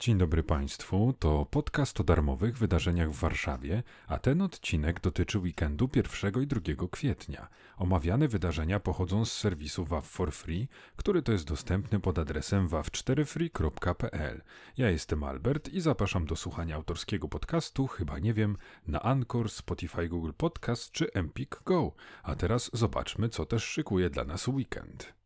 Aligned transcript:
Dzień 0.00 0.18
dobry 0.18 0.42
Państwu, 0.42 1.14
to 1.18 1.46
podcast 1.50 2.00
o 2.00 2.04
darmowych 2.04 2.58
wydarzeniach 2.58 3.10
w 3.10 3.20
Warszawie, 3.20 3.82
a 4.06 4.18
ten 4.18 4.42
odcinek 4.42 5.00
dotyczy 5.00 5.38
weekendu 5.38 5.90
1 5.94 6.42
i 6.42 6.46
2 6.46 6.88
kwietnia. 6.90 7.48
Omawiane 7.76 8.28
wydarzenia 8.28 8.80
pochodzą 8.80 9.24
z 9.24 9.32
serwisu 9.32 9.84
WAV 9.84 10.06
for 10.06 10.32
Free, 10.32 10.68
który 10.96 11.22
to 11.22 11.32
jest 11.32 11.46
dostępny 11.46 12.00
pod 12.00 12.18
adresem 12.18 12.68
wav4free.pl. 12.68 14.42
Ja 14.76 14.90
jestem 14.90 15.24
Albert 15.24 15.68
i 15.68 15.80
zapraszam 15.80 16.26
do 16.26 16.36
słuchania 16.36 16.76
autorskiego 16.76 17.28
podcastu, 17.28 17.86
chyba 17.86 18.18
nie 18.18 18.34
wiem, 18.34 18.56
na 18.86 19.02
Anchor, 19.02 19.50
Spotify, 19.50 20.08
Google 20.08 20.32
Podcast 20.36 20.92
czy 20.92 21.12
Empik 21.12 21.60
Go. 21.64 21.92
A 22.22 22.34
teraz 22.34 22.70
zobaczmy, 22.72 23.28
co 23.28 23.46
też 23.46 23.64
szykuje 23.64 24.10
dla 24.10 24.24
nas 24.24 24.48
weekend. 24.48 25.19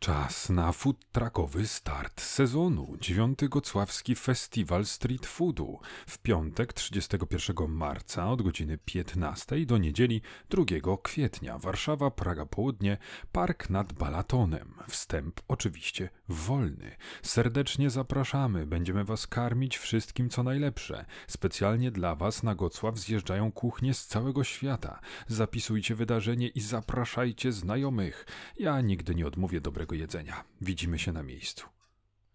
Czas 0.00 0.50
na 0.50 0.72
food 0.72 0.96
truckowy 1.12 1.66
start 1.66 2.20
sezonu. 2.20 2.96
Dziewiąty 3.00 3.48
Gocławski 3.48 4.14
Festiwal 4.14 4.84
Street 4.84 5.26
Foodu. 5.26 5.78
W 6.06 6.18
piątek 6.18 6.72
31 6.72 7.68
marca 7.68 8.30
od 8.30 8.42
godziny 8.42 8.78
15 8.84 9.66
do 9.66 9.78
niedzieli 9.78 10.22
2 10.50 10.64
kwietnia. 11.02 11.58
Warszawa, 11.58 12.10
Praga 12.10 12.46
Południe, 12.46 12.98
Park 13.32 13.70
nad 13.70 13.92
Balatonem. 13.92 14.74
Wstęp 14.88 15.40
oczywiście 15.48 16.08
wolny. 16.28 16.96
Serdecznie 17.22 17.90
zapraszamy. 17.90 18.66
Będziemy 18.66 19.04
Was 19.04 19.26
karmić 19.26 19.78
wszystkim 19.78 20.30
co 20.30 20.42
najlepsze. 20.42 21.04
Specjalnie 21.26 21.90
dla 21.90 22.14
Was 22.14 22.42
na 22.42 22.54
Gocław 22.54 22.98
zjeżdżają 22.98 23.52
kuchnie 23.52 23.94
z 23.94 24.06
całego 24.06 24.44
świata. 24.44 25.00
Zapisujcie 25.26 25.94
wydarzenie 25.94 26.48
i 26.48 26.60
zapraszajcie 26.60 27.52
znajomych. 27.52 28.26
Ja 28.58 28.80
nigdy 28.80 29.14
nie 29.14 29.26
odmówię 29.26 29.60
dobrego 29.60 29.85
jedzenia. 29.94 30.44
Widzimy 30.60 30.98
się 30.98 31.12
na 31.12 31.22
miejscu. 31.22 31.75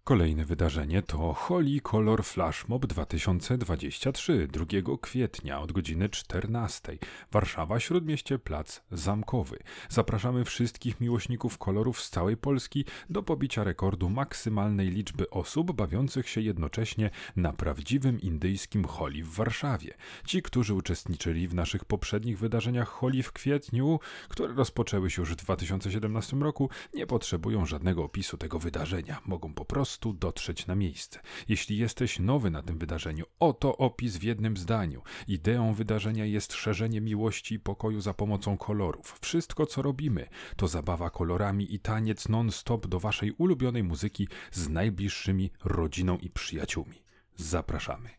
Kolejne 0.03 0.45
wydarzenie 0.45 1.01
to 1.01 1.33
Holy 1.33 1.81
Color 1.81 2.23
Flash 2.23 2.67
Mob 2.67 2.85
2023 2.85 4.47
2 4.47 4.65
kwietnia 5.01 5.59
od 5.59 5.71
godziny 5.71 6.09
14. 6.09 6.97
Warszawa, 7.31 7.79
Śródmieście, 7.79 8.39
Plac 8.39 8.81
Zamkowy. 8.91 9.59
Zapraszamy 9.89 10.45
wszystkich 10.45 11.01
miłośników 11.01 11.57
kolorów 11.57 12.01
z 12.01 12.09
całej 12.09 12.37
Polski 12.37 12.85
do 13.09 13.23
pobicia 13.23 13.63
rekordu 13.63 14.09
maksymalnej 14.09 14.89
liczby 14.89 15.29
osób 15.29 15.71
bawiących 15.71 16.29
się 16.29 16.41
jednocześnie 16.41 17.09
na 17.35 17.53
prawdziwym 17.53 18.21
indyjskim 18.21 18.85
Holi 18.85 19.23
w 19.23 19.29
Warszawie. 19.29 19.93
Ci, 20.25 20.41
którzy 20.41 20.73
uczestniczyli 20.73 21.47
w 21.47 21.53
naszych 21.53 21.85
poprzednich 21.85 22.39
wydarzeniach 22.39 22.89
Holi 22.89 23.23
w 23.23 23.31
kwietniu, 23.31 23.99
które 24.29 24.53
rozpoczęły 24.53 25.09
się 25.09 25.21
już 25.21 25.31
w 25.31 25.35
2017 25.35 26.37
roku, 26.37 26.69
nie 26.93 27.07
potrzebują 27.07 27.65
żadnego 27.65 28.03
opisu 28.03 28.37
tego 28.37 28.59
wydarzenia. 28.59 29.21
Mogą 29.25 29.53
po 29.53 29.65
prostu 29.65 29.90
prostu 29.91 30.13
dotrzeć 30.13 30.67
na 30.67 30.75
miejsce. 30.75 31.19
Jeśli 31.49 31.77
jesteś 31.77 32.19
nowy 32.19 32.51
na 32.51 32.61
tym 32.63 32.77
wydarzeniu, 32.77 33.25
oto 33.39 33.77
opis 33.77 34.17
w 34.17 34.23
jednym 34.23 34.57
zdaniu. 34.57 35.01
Ideą 35.27 35.73
wydarzenia 35.73 36.25
jest 36.25 36.53
szerzenie 36.53 37.01
miłości 37.01 37.55
i 37.55 37.59
pokoju 37.59 38.01
za 38.01 38.13
pomocą 38.13 38.57
kolorów. 38.57 39.19
Wszystko, 39.21 39.65
co 39.65 39.81
robimy, 39.81 40.27
to 40.55 40.67
zabawa 40.67 41.09
kolorami 41.09 41.75
i 41.75 41.79
taniec 41.79 42.29
non-stop 42.29 42.87
do 42.87 42.99
waszej 42.99 43.31
ulubionej 43.31 43.83
muzyki 43.83 44.27
z 44.51 44.69
najbliższymi 44.69 45.51
rodziną 45.63 46.17
i 46.17 46.29
przyjaciółmi. 46.29 47.03
Zapraszamy. 47.35 48.09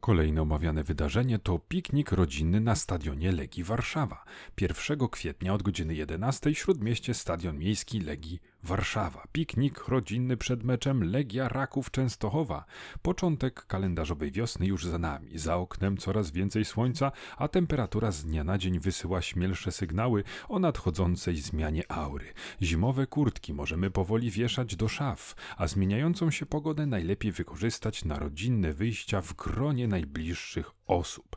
Kolejne 0.00 0.42
omawiane 0.42 0.84
wydarzenie 0.84 1.38
to 1.38 1.58
piknik 1.58 2.12
rodzinny 2.12 2.60
na 2.60 2.74
stadionie 2.74 3.32
Legii 3.32 3.64
Warszawa. 3.64 4.24
1 4.60 5.08
kwietnia 5.08 5.54
od 5.54 5.62
godziny 5.62 5.94
11 5.94 6.54
śródmieście 6.54 7.14
Stadion 7.14 7.58
Miejski 7.58 8.00
Legii 8.00 8.40
Warszawa. 8.62 9.24
Piknik 9.32 9.88
rodzinny 9.88 10.36
przed 10.36 10.64
meczem 10.64 11.04
Legia 11.04 11.48
Raków 11.48 11.90
Częstochowa. 11.90 12.64
Początek 13.02 13.66
kalendarzowej 13.66 14.32
wiosny 14.32 14.66
już 14.66 14.86
za 14.86 14.98
nami. 14.98 15.38
Za 15.38 15.56
oknem 15.56 15.96
coraz 15.96 16.30
więcej 16.30 16.64
słońca, 16.64 17.12
a 17.36 17.48
temperatura 17.48 18.12
z 18.12 18.24
dnia 18.24 18.44
na 18.44 18.58
dzień 18.58 18.78
wysyła 18.80 19.22
śmielsze 19.22 19.72
sygnały 19.72 20.24
o 20.48 20.58
nadchodzącej 20.58 21.36
zmianie 21.36 21.92
aury. 21.92 22.26
Zimowe 22.62 23.06
kurtki 23.06 23.54
możemy 23.54 23.90
powoli 23.90 24.30
wieszać 24.30 24.76
do 24.76 24.88
szaf, 24.88 25.34
a 25.56 25.66
zmieniającą 25.66 26.30
się 26.30 26.46
pogodę 26.46 26.86
najlepiej 26.86 27.32
wykorzystać 27.32 28.04
na 28.04 28.18
rodzinne 28.18 28.72
wyjścia 28.72 29.20
w 29.20 29.34
gronie 29.34 29.88
najbliższych 29.88 30.70
osób. 30.86 31.36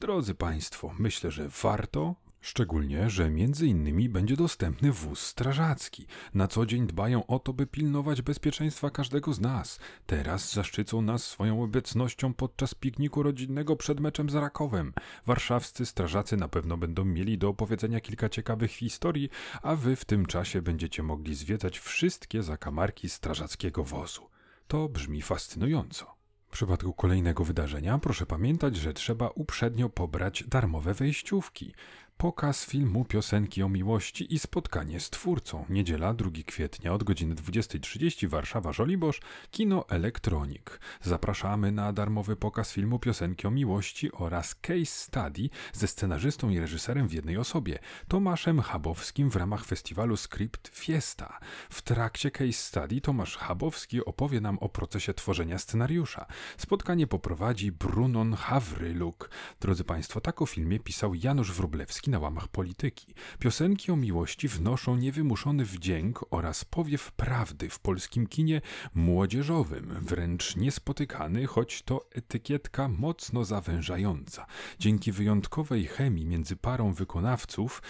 Drodzy 0.00 0.34
Państwo, 0.34 0.94
myślę, 0.98 1.30
że 1.30 1.48
warto, 1.62 2.14
Szczególnie, 2.44 3.10
że 3.10 3.30
między 3.30 3.66
innymi 3.66 4.08
będzie 4.08 4.36
dostępny 4.36 4.92
wóz 4.92 5.20
strażacki. 5.20 6.06
Na 6.34 6.48
co 6.48 6.66
dzień 6.66 6.86
dbają 6.86 7.26
o 7.26 7.38
to, 7.38 7.52
by 7.52 7.66
pilnować 7.66 8.22
bezpieczeństwa 8.22 8.90
każdego 8.90 9.32
z 9.32 9.40
nas. 9.40 9.78
Teraz 10.06 10.52
zaszczycą 10.52 11.02
nas 11.02 11.24
swoją 11.24 11.62
obecnością 11.62 12.34
podczas 12.34 12.74
pikniku 12.74 13.22
rodzinnego 13.22 13.76
przed 13.76 14.00
meczem 14.00 14.30
z 14.30 14.34
Rakowem. 14.34 14.92
Warszawscy 15.26 15.86
strażacy 15.86 16.36
na 16.36 16.48
pewno 16.48 16.76
będą 16.76 17.04
mieli 17.04 17.38
do 17.38 17.48
opowiedzenia 17.48 18.00
kilka 18.00 18.28
ciekawych 18.28 18.70
historii, 18.70 19.30
a 19.62 19.76
wy 19.76 19.96
w 19.96 20.04
tym 20.04 20.26
czasie 20.26 20.62
będziecie 20.62 21.02
mogli 21.02 21.34
zwiedzać 21.34 21.78
wszystkie 21.78 22.42
zakamarki 22.42 23.08
strażackiego 23.08 23.84
wozu. 23.84 24.28
To 24.68 24.88
brzmi 24.88 25.22
fascynująco. 25.22 26.22
W 26.48 26.54
przypadku 26.54 26.92
kolejnego 26.92 27.44
wydarzenia 27.44 27.98
proszę 27.98 28.26
pamiętać, 28.26 28.76
że 28.76 28.92
trzeba 28.92 29.28
uprzednio 29.28 29.88
pobrać 29.88 30.44
darmowe 30.48 30.94
wejściówki. 30.94 31.74
Pokaz 32.22 32.64
filmu 32.64 33.04
Piosenki 33.04 33.62
o 33.62 33.68
miłości 33.68 34.34
i 34.34 34.38
spotkanie 34.38 35.00
z 35.00 35.10
twórcą. 35.10 35.64
Niedziela 35.68 36.14
2 36.14 36.30
kwietnia 36.46 36.92
od 36.92 37.04
godziny 37.04 37.34
20.30 37.34 38.28
Warszawa 38.28 38.72
Żoliborz, 38.72 39.20
Kino 39.50 39.88
Elektronik. 39.88 40.80
Zapraszamy 41.00 41.72
na 41.72 41.92
darmowy 41.92 42.36
pokaz 42.36 42.72
filmu 42.72 42.98
Piosenki 42.98 43.46
o 43.46 43.50
miłości 43.50 44.12
oraz 44.12 44.54
case 44.54 44.86
study 44.86 45.48
ze 45.72 45.86
scenarzystą 45.86 46.50
i 46.50 46.58
reżyserem 46.58 47.08
w 47.08 47.12
jednej 47.12 47.36
osobie, 47.36 47.78
Tomaszem 48.08 48.60
Chabowskim 48.60 49.30
w 49.30 49.36
ramach 49.36 49.64
festiwalu 49.64 50.16
Script 50.16 50.68
Fiesta. 50.68 51.38
W 51.70 51.82
trakcie 51.82 52.30
case 52.30 52.52
study 52.52 53.00
Tomasz 53.00 53.36
Chabowski 53.36 54.04
opowie 54.04 54.40
nam 54.40 54.58
o 54.58 54.68
procesie 54.68 55.14
tworzenia 55.14 55.58
scenariusza. 55.58 56.26
Spotkanie 56.56 57.06
poprowadzi 57.06 57.72
Brunon 57.72 58.32
Hawryluk. 58.32 59.30
Drodzy 59.60 59.84
Państwo, 59.84 60.20
tak 60.20 60.42
o 60.42 60.46
filmie 60.46 60.80
pisał 60.80 61.14
Janusz 61.14 61.52
Wróblewski 61.52 62.11
na 62.12 62.18
łamach 62.18 62.48
polityki. 62.48 63.14
Piosenki 63.38 63.92
o 63.92 63.96
miłości 63.96 64.48
wnoszą 64.48 64.96
niewymuszony 64.96 65.64
wdzięk 65.64 66.24
oraz 66.30 66.64
powiew 66.64 67.12
prawdy 67.12 67.68
w 67.68 67.78
polskim 67.78 68.26
kinie 68.26 68.60
młodzieżowym, 68.94 69.96
wręcz 70.00 70.56
niespotykany, 70.56 71.46
choć 71.46 71.82
to 71.82 72.06
etykietka 72.10 72.88
mocno 72.88 73.44
zawężająca. 73.44 74.46
Dzięki 74.78 75.12
wyjątkowej 75.12 75.86
chemii 75.86 76.26
między 76.26 76.56
parą 76.56 76.92
wykonawców 76.92 77.82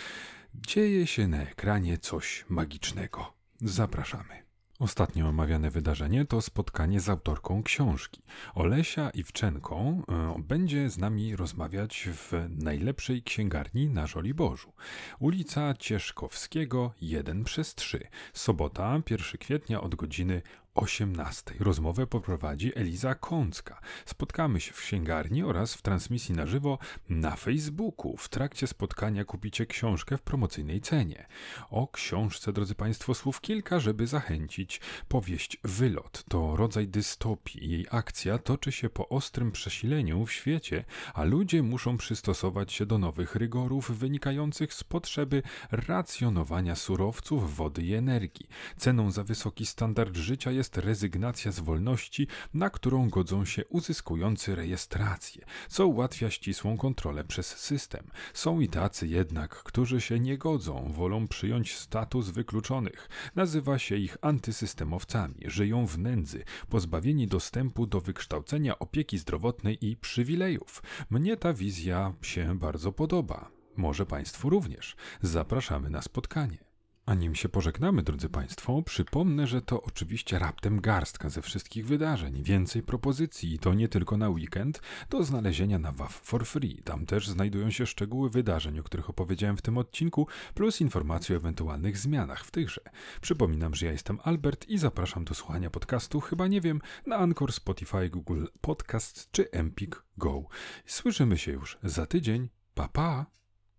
dzieje 0.54 1.06
się 1.06 1.28
na 1.28 1.42
ekranie 1.42 1.98
coś 1.98 2.44
magicznego. 2.48 3.32
Zapraszamy. 3.60 4.41
Ostatnio 4.82 5.28
omawiane 5.28 5.70
wydarzenie 5.70 6.24
to 6.24 6.42
spotkanie 6.42 7.00
z 7.00 7.08
autorką 7.08 7.62
książki. 7.62 8.22
Olesia 8.54 9.10
Iwczenką 9.10 10.02
e, 10.08 10.42
będzie 10.42 10.90
z 10.90 10.98
nami 10.98 11.36
rozmawiać 11.36 12.08
w 12.12 12.32
najlepszej 12.48 13.22
księgarni 13.22 13.88
na 13.88 14.06
Żoliborzu. 14.06 14.72
Ulica 15.18 15.74
Cieszkowskiego 15.74 16.92
1 17.00 17.44
przez 17.44 17.74
3. 17.74 18.08
Sobota 18.32 19.02
1 19.10 19.38
kwietnia 19.38 19.80
od 19.80 19.94
godziny 19.94 20.42
18. 20.74 21.54
Rozmowę 21.60 22.06
poprowadzi 22.06 22.72
Eliza 22.74 23.14
Kącka. 23.14 23.80
Spotkamy 24.06 24.60
się 24.60 24.72
w 24.72 24.80
księgarni 24.80 25.42
oraz 25.42 25.74
w 25.74 25.82
transmisji 25.82 26.34
na 26.34 26.46
żywo 26.46 26.78
na 27.08 27.36
Facebooku. 27.36 28.16
W 28.16 28.28
trakcie 28.28 28.66
spotkania 28.66 29.24
kupicie 29.24 29.66
książkę 29.66 30.16
w 30.18 30.22
promocyjnej 30.22 30.80
cenie. 30.80 31.26
O 31.70 31.88
książce, 31.88 32.52
drodzy 32.52 32.74
Państwo, 32.74 33.14
słów 33.14 33.40
kilka, 33.40 33.80
żeby 33.80 34.06
zachęcić. 34.06 34.80
Powieść 35.08 35.58
Wylot 35.64 36.24
to 36.28 36.56
rodzaj 36.56 36.88
dystopii. 36.88 37.70
Jej 37.70 37.86
akcja 37.90 38.38
toczy 38.38 38.72
się 38.72 38.90
po 38.90 39.08
ostrym 39.08 39.52
przesileniu 39.52 40.26
w 40.26 40.32
świecie, 40.32 40.84
a 41.14 41.24
ludzie 41.24 41.62
muszą 41.62 41.96
przystosować 41.96 42.72
się 42.72 42.86
do 42.86 42.98
nowych 42.98 43.34
rygorów 43.34 43.98
wynikających 43.98 44.74
z 44.74 44.84
potrzeby 44.84 45.42
racjonowania 45.70 46.76
surowców, 46.76 47.56
wody 47.56 47.82
i 47.82 47.94
energii. 47.94 48.48
Ceną 48.76 49.10
za 49.10 49.24
wysoki 49.24 49.66
standard 49.66 50.16
życia 50.16 50.50
jest 50.50 50.61
jest 50.62 50.76
rezygnacja 50.76 51.52
z 51.52 51.60
wolności, 51.60 52.26
na 52.54 52.70
którą 52.70 53.08
godzą 53.08 53.44
się 53.44 53.64
uzyskujący 53.64 54.54
rejestrację, 54.54 55.44
co 55.68 55.86
ułatwia 55.86 56.30
ścisłą 56.30 56.76
kontrolę 56.76 57.24
przez 57.24 57.46
system. 57.46 58.06
Są 58.34 58.60
i 58.60 58.68
tacy 58.68 59.06
jednak, 59.06 59.50
którzy 59.54 60.00
się 60.00 60.20
nie 60.20 60.38
godzą, 60.38 60.92
wolą 60.92 61.28
przyjąć 61.28 61.76
status 61.76 62.30
wykluczonych. 62.30 63.08
Nazywa 63.34 63.78
się 63.78 63.96
ich 63.96 64.16
antysystemowcami, 64.20 65.40
żyją 65.44 65.86
w 65.86 65.98
nędzy, 65.98 66.44
pozbawieni 66.68 67.26
dostępu 67.26 67.86
do 67.86 68.00
wykształcenia, 68.00 68.78
opieki 68.78 69.18
zdrowotnej 69.18 69.86
i 69.86 69.96
przywilejów. 69.96 70.82
Mnie 71.10 71.36
ta 71.36 71.54
wizja 71.54 72.14
się 72.22 72.58
bardzo 72.58 72.92
podoba. 72.92 73.50
Może 73.76 74.06
Państwu 74.06 74.50
również. 74.50 74.96
Zapraszamy 75.22 75.90
na 75.90 76.02
spotkanie. 76.02 76.71
A 77.06 77.14
nim 77.14 77.34
się 77.34 77.48
pożegnamy, 77.48 78.02
drodzy 78.02 78.28
Państwo, 78.28 78.82
przypomnę, 78.82 79.46
że 79.46 79.62
to 79.62 79.82
oczywiście 79.82 80.38
raptem 80.38 80.80
garstka 80.80 81.30
ze 81.30 81.42
wszystkich 81.42 81.86
wydarzeń, 81.86 82.42
więcej 82.42 82.82
propozycji 82.82 83.54
i 83.54 83.58
to 83.58 83.74
nie 83.74 83.88
tylko 83.88 84.16
na 84.16 84.28
weekend, 84.28 84.80
do 85.10 85.24
znalezienia 85.24 85.78
na 85.78 85.92
WAF 85.92 86.20
for 86.24 86.46
free. 86.46 86.82
Tam 86.82 87.06
też 87.06 87.28
znajdują 87.28 87.70
się 87.70 87.86
szczegóły 87.86 88.30
wydarzeń, 88.30 88.78
o 88.78 88.82
których 88.82 89.10
opowiedziałem 89.10 89.56
w 89.56 89.62
tym 89.62 89.78
odcinku, 89.78 90.26
plus 90.54 90.80
informacje 90.80 91.36
o 91.36 91.38
ewentualnych 91.38 91.98
zmianach 91.98 92.44
w 92.44 92.50
tychże. 92.50 92.80
Przypominam, 93.20 93.74
że 93.74 93.86
ja 93.86 93.92
jestem 93.92 94.18
Albert 94.22 94.68
i 94.68 94.78
zapraszam 94.78 95.24
do 95.24 95.34
słuchania 95.34 95.70
podcastu, 95.70 96.20
chyba 96.20 96.46
nie 96.46 96.60
wiem, 96.60 96.80
na 97.06 97.16
Anchor, 97.16 97.52
Spotify, 97.52 98.10
Google 98.10 98.44
Podcast 98.60 99.28
czy 99.32 99.50
Empik 99.50 100.04
Go. 100.16 100.44
Słyszymy 100.86 101.38
się 101.38 101.52
już 101.52 101.78
za 101.82 102.06
tydzień. 102.06 102.48
Pa 102.74 102.88
pa! 102.88 103.41